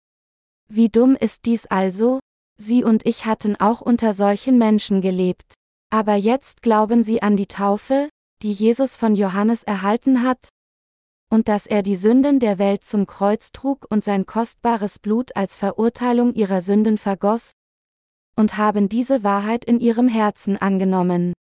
[0.67, 2.19] Wie dumm ist dies also?
[2.57, 5.53] Sie und ich hatten auch unter solchen Menschen gelebt.
[5.91, 8.09] Aber jetzt glauben sie an die Taufe,
[8.41, 10.49] die Jesus von Johannes erhalten hat,
[11.29, 15.55] und dass er die Sünden der Welt zum Kreuz trug und sein kostbares Blut als
[15.55, 17.53] Verurteilung ihrer Sünden vergoss,
[18.35, 21.33] und haben diese Wahrheit in ihrem Herzen angenommen.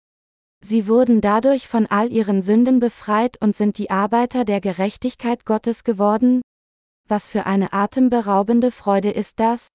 [0.61, 5.85] Sie wurden dadurch von all ihren Sünden befreit und sind die Arbeiter der Gerechtigkeit Gottes
[5.85, 6.43] geworden?
[7.07, 9.69] Was für eine atemberaubende Freude ist das?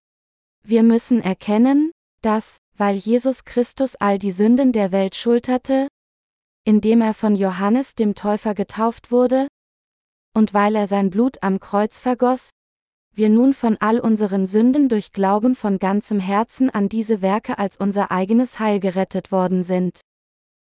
[0.65, 1.91] Wir müssen erkennen,
[2.21, 5.87] dass, weil Jesus Christus all die Sünden der Welt schulterte,
[6.65, 9.47] indem er von Johannes dem Täufer getauft wurde,
[10.33, 12.49] und weil er sein Blut am Kreuz vergoss,
[13.15, 17.77] wir nun von all unseren Sünden durch Glauben von ganzem Herzen an diese Werke als
[17.77, 20.01] unser eigenes Heil gerettet worden sind.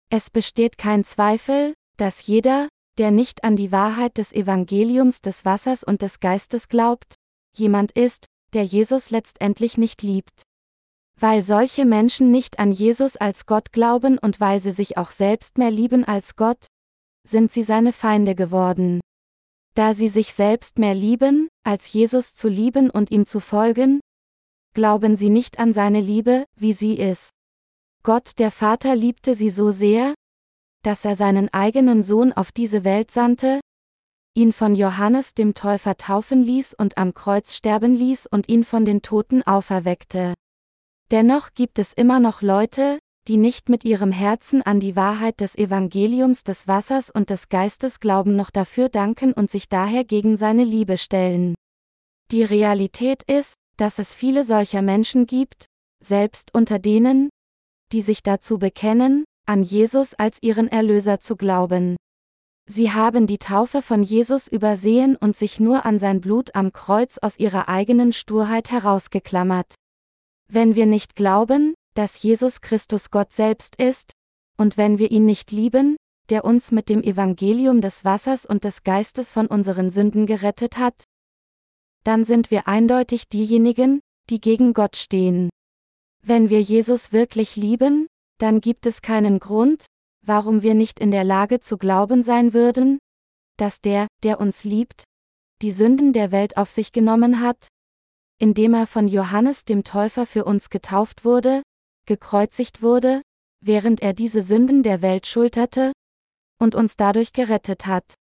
[0.09, 5.84] Es besteht kein Zweifel, dass jeder, der nicht an die Wahrheit des Evangeliums des Wassers
[5.84, 7.16] und des Geistes glaubt,
[7.55, 8.24] jemand ist,
[8.55, 10.42] der Jesus letztendlich nicht liebt.
[11.21, 15.59] Weil solche Menschen nicht an Jesus als Gott glauben und weil sie sich auch selbst
[15.59, 16.66] mehr lieben als Gott,
[17.27, 19.01] sind sie seine Feinde geworden.
[19.75, 24.01] Da sie sich selbst mehr lieben, als Jesus zu lieben und ihm zu folgen?
[24.75, 27.31] Glauben sie nicht an seine Liebe, wie sie ist.
[28.05, 30.14] Gott der Vater liebte sie so sehr,
[30.85, 33.61] dass er seinen eigenen Sohn auf diese Welt sandte,
[34.35, 38.85] ihn von Johannes dem Täufer taufen ließ und am Kreuz sterben ließ und ihn von
[38.85, 40.35] den Toten auferweckte.
[41.11, 42.99] Dennoch gibt es immer noch Leute,
[43.29, 48.01] die nicht mit ihrem Herzen an die Wahrheit des Evangeliums des Wassers und des Geistes
[48.01, 51.55] glauben noch dafür danken und sich daher gegen seine Liebe stellen.
[52.31, 55.67] Die Realität ist, dass es viele solcher Menschen gibt,
[56.05, 57.31] selbst unter denen,
[57.93, 61.97] die sich dazu bekennen, an Jesus als ihren Erlöser zu glauben.
[62.69, 67.17] Sie haben die Taufe von Jesus übersehen und sich nur an sein Blut am Kreuz
[67.17, 69.75] aus ihrer eigenen Sturheit herausgeklammert.
[70.51, 74.12] Wenn wir nicht glauben, dass Jesus Christus Gott selbst ist,
[74.57, 75.96] und wenn wir ihn nicht lieben,
[76.30, 81.05] der uns mit dem Evangelium des Wassers und des Geistes von unseren Sünden gerettet hat,
[82.05, 85.51] dann sind wir eindeutig diejenigen, die gegen Gott stehen.
[86.22, 88.07] Wenn wir Jesus wirklich lieben,
[88.38, 89.86] dann gibt es keinen Grund,
[90.24, 92.99] warum wir nicht in der Lage zu glauben sein würden,
[93.57, 95.05] dass der, der uns liebt,
[95.62, 97.68] die Sünden der Welt auf sich genommen hat,
[98.39, 101.62] indem er von Johannes dem Täufer für uns getauft wurde,
[102.07, 103.22] gekreuzigt wurde,
[103.61, 105.93] während er diese Sünden der Welt schulterte,
[106.61, 108.14] und uns dadurch gerettet hat.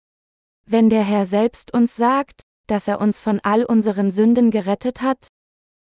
[0.67, 5.29] Wenn der Herr selbst uns sagt, dass er uns von all unseren Sünden gerettet hat,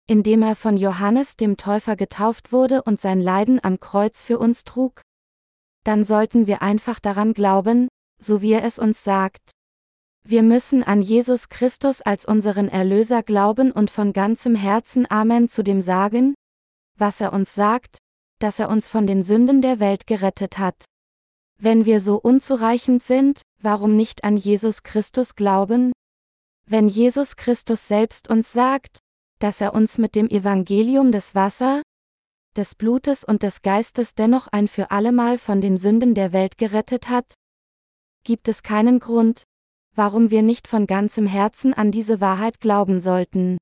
[0.08, 4.64] indem er von Johannes dem Täufer getauft wurde und sein Leiden am Kreuz für uns
[4.64, 5.02] trug,
[5.84, 7.88] dann sollten wir einfach daran glauben,
[8.20, 9.52] so wie er es uns sagt.
[10.24, 15.64] Wir müssen an Jesus Christus als unseren Erlöser glauben und von ganzem Herzen Amen zu
[15.64, 16.36] dem sagen,
[16.98, 17.98] was er uns sagt,
[18.40, 20.86] dass er uns von den Sünden der Welt gerettet hat.
[21.60, 25.92] Wenn wir so unzureichend sind, warum nicht an Jesus Christus glauben?
[26.66, 29.00] Wenn Jesus Christus selbst uns sagt,
[29.40, 31.82] dass er uns mit dem Evangelium des Wasser,
[32.56, 37.10] des Blutes und des Geistes dennoch ein für allemal von den Sünden der Welt gerettet
[37.10, 37.34] hat?
[38.24, 39.44] Gibt es keinen Grund,
[39.96, 43.58] warum wir nicht von ganzem Herzen an diese Wahrheit glauben sollten?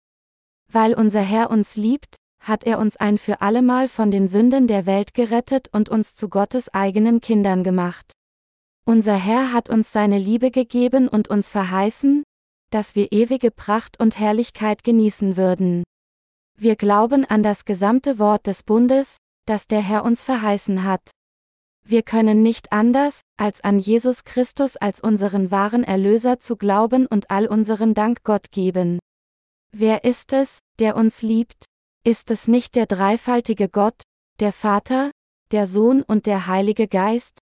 [0.72, 4.86] Weil unser Herr uns liebt, hat er uns ein für allemal von den Sünden der
[4.86, 8.12] Welt gerettet und uns zu Gottes eigenen Kindern gemacht.
[8.86, 12.24] Unser Herr hat uns seine Liebe gegeben und uns verheißen,
[12.72, 15.84] dass wir ewige Pracht und Herrlichkeit genießen würden.
[16.58, 21.02] Wir glauben an das gesamte Wort des Bundes, das der Herr uns verheißen hat.
[21.90, 27.32] Wir können nicht anders, als an Jesus Christus als unseren wahren Erlöser zu glauben und
[27.32, 29.00] all unseren Dank Gott geben.
[29.72, 31.66] Wer ist es, der uns liebt?
[32.04, 34.04] Ist es nicht der dreifaltige Gott,
[34.40, 35.10] der Vater,
[35.50, 37.40] der Sohn und der Heilige Geist?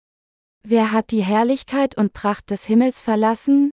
[0.64, 3.70] Wer hat die Herrlichkeit und Pracht des Himmels verlassen,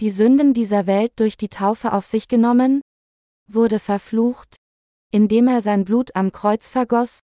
[0.00, 2.80] die Sünden dieser Welt durch die Taufe auf sich genommen,
[3.46, 4.56] wurde verflucht,
[5.12, 7.20] indem er sein Blut am Kreuz vergoss,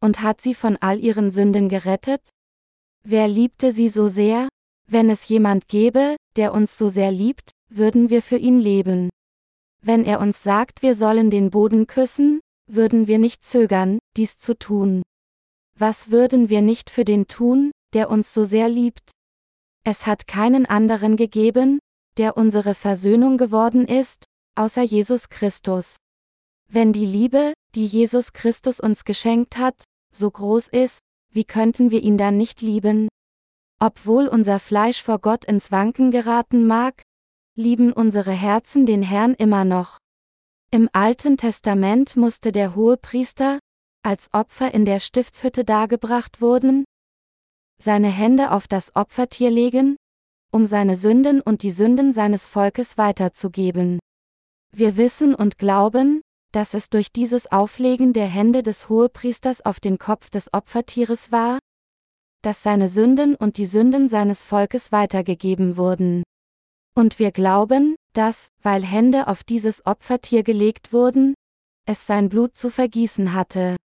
[0.00, 2.22] und hat sie von all ihren Sünden gerettet?
[3.04, 4.48] Wer liebte sie so sehr?
[4.88, 9.08] Wenn es jemand gäbe, der uns so sehr liebt, würden wir für ihn leben.
[9.82, 14.58] Wenn er uns sagt, wir sollen den Boden küssen, würden wir nicht zögern, dies zu
[14.58, 15.02] tun.
[15.78, 19.10] Was würden wir nicht für den tun, der uns so sehr liebt?
[19.84, 21.78] Es hat keinen anderen gegeben,
[22.18, 24.24] der unsere Versöhnung geworden ist,
[24.56, 25.96] außer Jesus Christus.
[26.68, 31.00] Wenn die Liebe, die Jesus Christus uns geschenkt hat, so groß ist,
[31.32, 33.08] wie könnten wir ihn dann nicht lieben?
[33.78, 37.02] Obwohl unser Fleisch vor Gott ins Wanken geraten mag,
[37.56, 39.98] lieben unsere Herzen den Herrn immer noch.
[40.70, 43.58] Im Alten Testament musste der Hohepriester,
[44.02, 46.84] als Opfer in der Stiftshütte dargebracht wurden,
[47.80, 49.96] seine Hände auf das Opfertier legen,
[50.52, 53.98] um seine Sünden und die Sünden seines Volkes weiterzugeben.
[54.72, 56.22] Wir wissen und glauben,
[56.52, 61.58] dass es durch dieses Auflegen der Hände des Hohepriesters auf den Kopf des Opfertieres war,
[62.42, 66.22] dass seine Sünden und die Sünden seines Volkes weitergegeben wurden.
[66.94, 71.34] Und wir glauben, dass, weil Hände auf dieses Opfertier gelegt wurden,
[71.86, 73.76] es sein Blut zu vergießen hatte.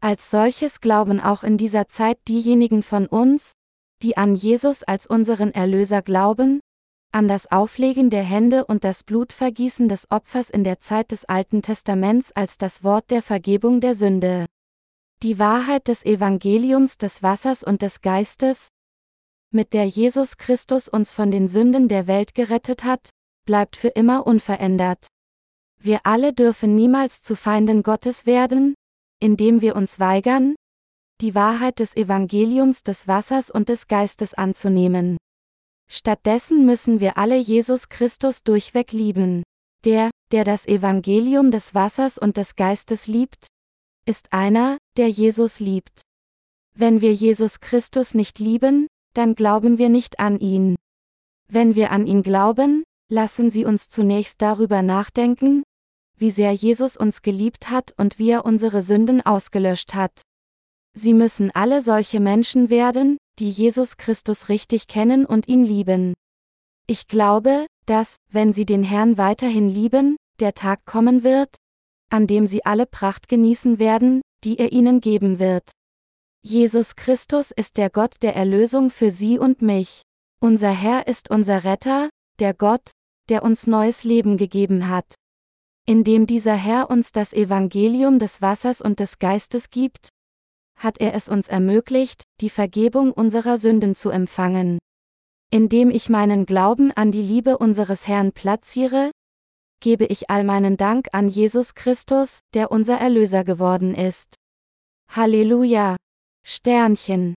[0.00, 3.52] Als solches glauben auch in dieser Zeit diejenigen von uns,
[4.02, 6.60] die an Jesus als unseren Erlöser glauben,
[7.12, 11.60] an das Auflegen der Hände und das Blutvergießen des Opfers in der Zeit des Alten
[11.60, 14.46] Testaments als das Wort der Vergebung der Sünde.
[15.22, 18.68] Die Wahrheit des Evangeliums des Wassers und des Geistes,
[19.50, 23.10] mit der Jesus Christus uns von den Sünden der Welt gerettet hat,
[23.44, 25.08] bleibt für immer unverändert.
[25.78, 28.74] Wir alle dürfen niemals zu Feinden Gottes werden,
[29.20, 30.54] indem wir uns weigern,
[31.20, 35.18] die Wahrheit des Evangeliums des Wassers und des Geistes anzunehmen.
[35.94, 39.42] Stattdessen müssen wir alle Jesus Christus durchweg lieben.
[39.84, 43.48] Der, der das Evangelium des Wassers und des Geistes liebt,
[44.06, 46.00] ist einer, der Jesus liebt.
[46.74, 50.76] Wenn wir Jesus Christus nicht lieben, dann glauben wir nicht an ihn.
[51.48, 55.62] Wenn wir an ihn glauben, lassen Sie uns zunächst darüber nachdenken,
[56.16, 60.22] wie sehr Jesus uns geliebt hat und wie er unsere Sünden ausgelöscht hat.
[60.94, 66.14] Sie müssen alle solche Menschen werden, die Jesus Christus richtig kennen und ihn lieben.
[66.86, 71.56] Ich glaube, dass, wenn Sie den Herrn weiterhin lieben, der Tag kommen wird,
[72.08, 75.72] an dem Sie alle Pracht genießen werden, die er Ihnen geben wird.
[76.44, 80.02] Jesus Christus ist der Gott der Erlösung für Sie und mich.
[80.40, 82.92] Unser Herr ist unser Retter, der Gott,
[83.28, 85.16] der uns neues Leben gegeben hat.
[85.84, 90.10] Indem dieser Herr uns das Evangelium des Wassers und des Geistes gibt,
[90.76, 94.78] hat er es uns ermöglicht, die Vergebung unserer Sünden zu empfangen.
[95.50, 99.10] Indem ich meinen Glauben an die Liebe unseres Herrn platziere,
[99.80, 104.34] gebe ich all meinen Dank an Jesus Christus, der unser Erlöser geworden ist.
[105.08, 105.96] Halleluja!
[106.44, 107.34] Sternchen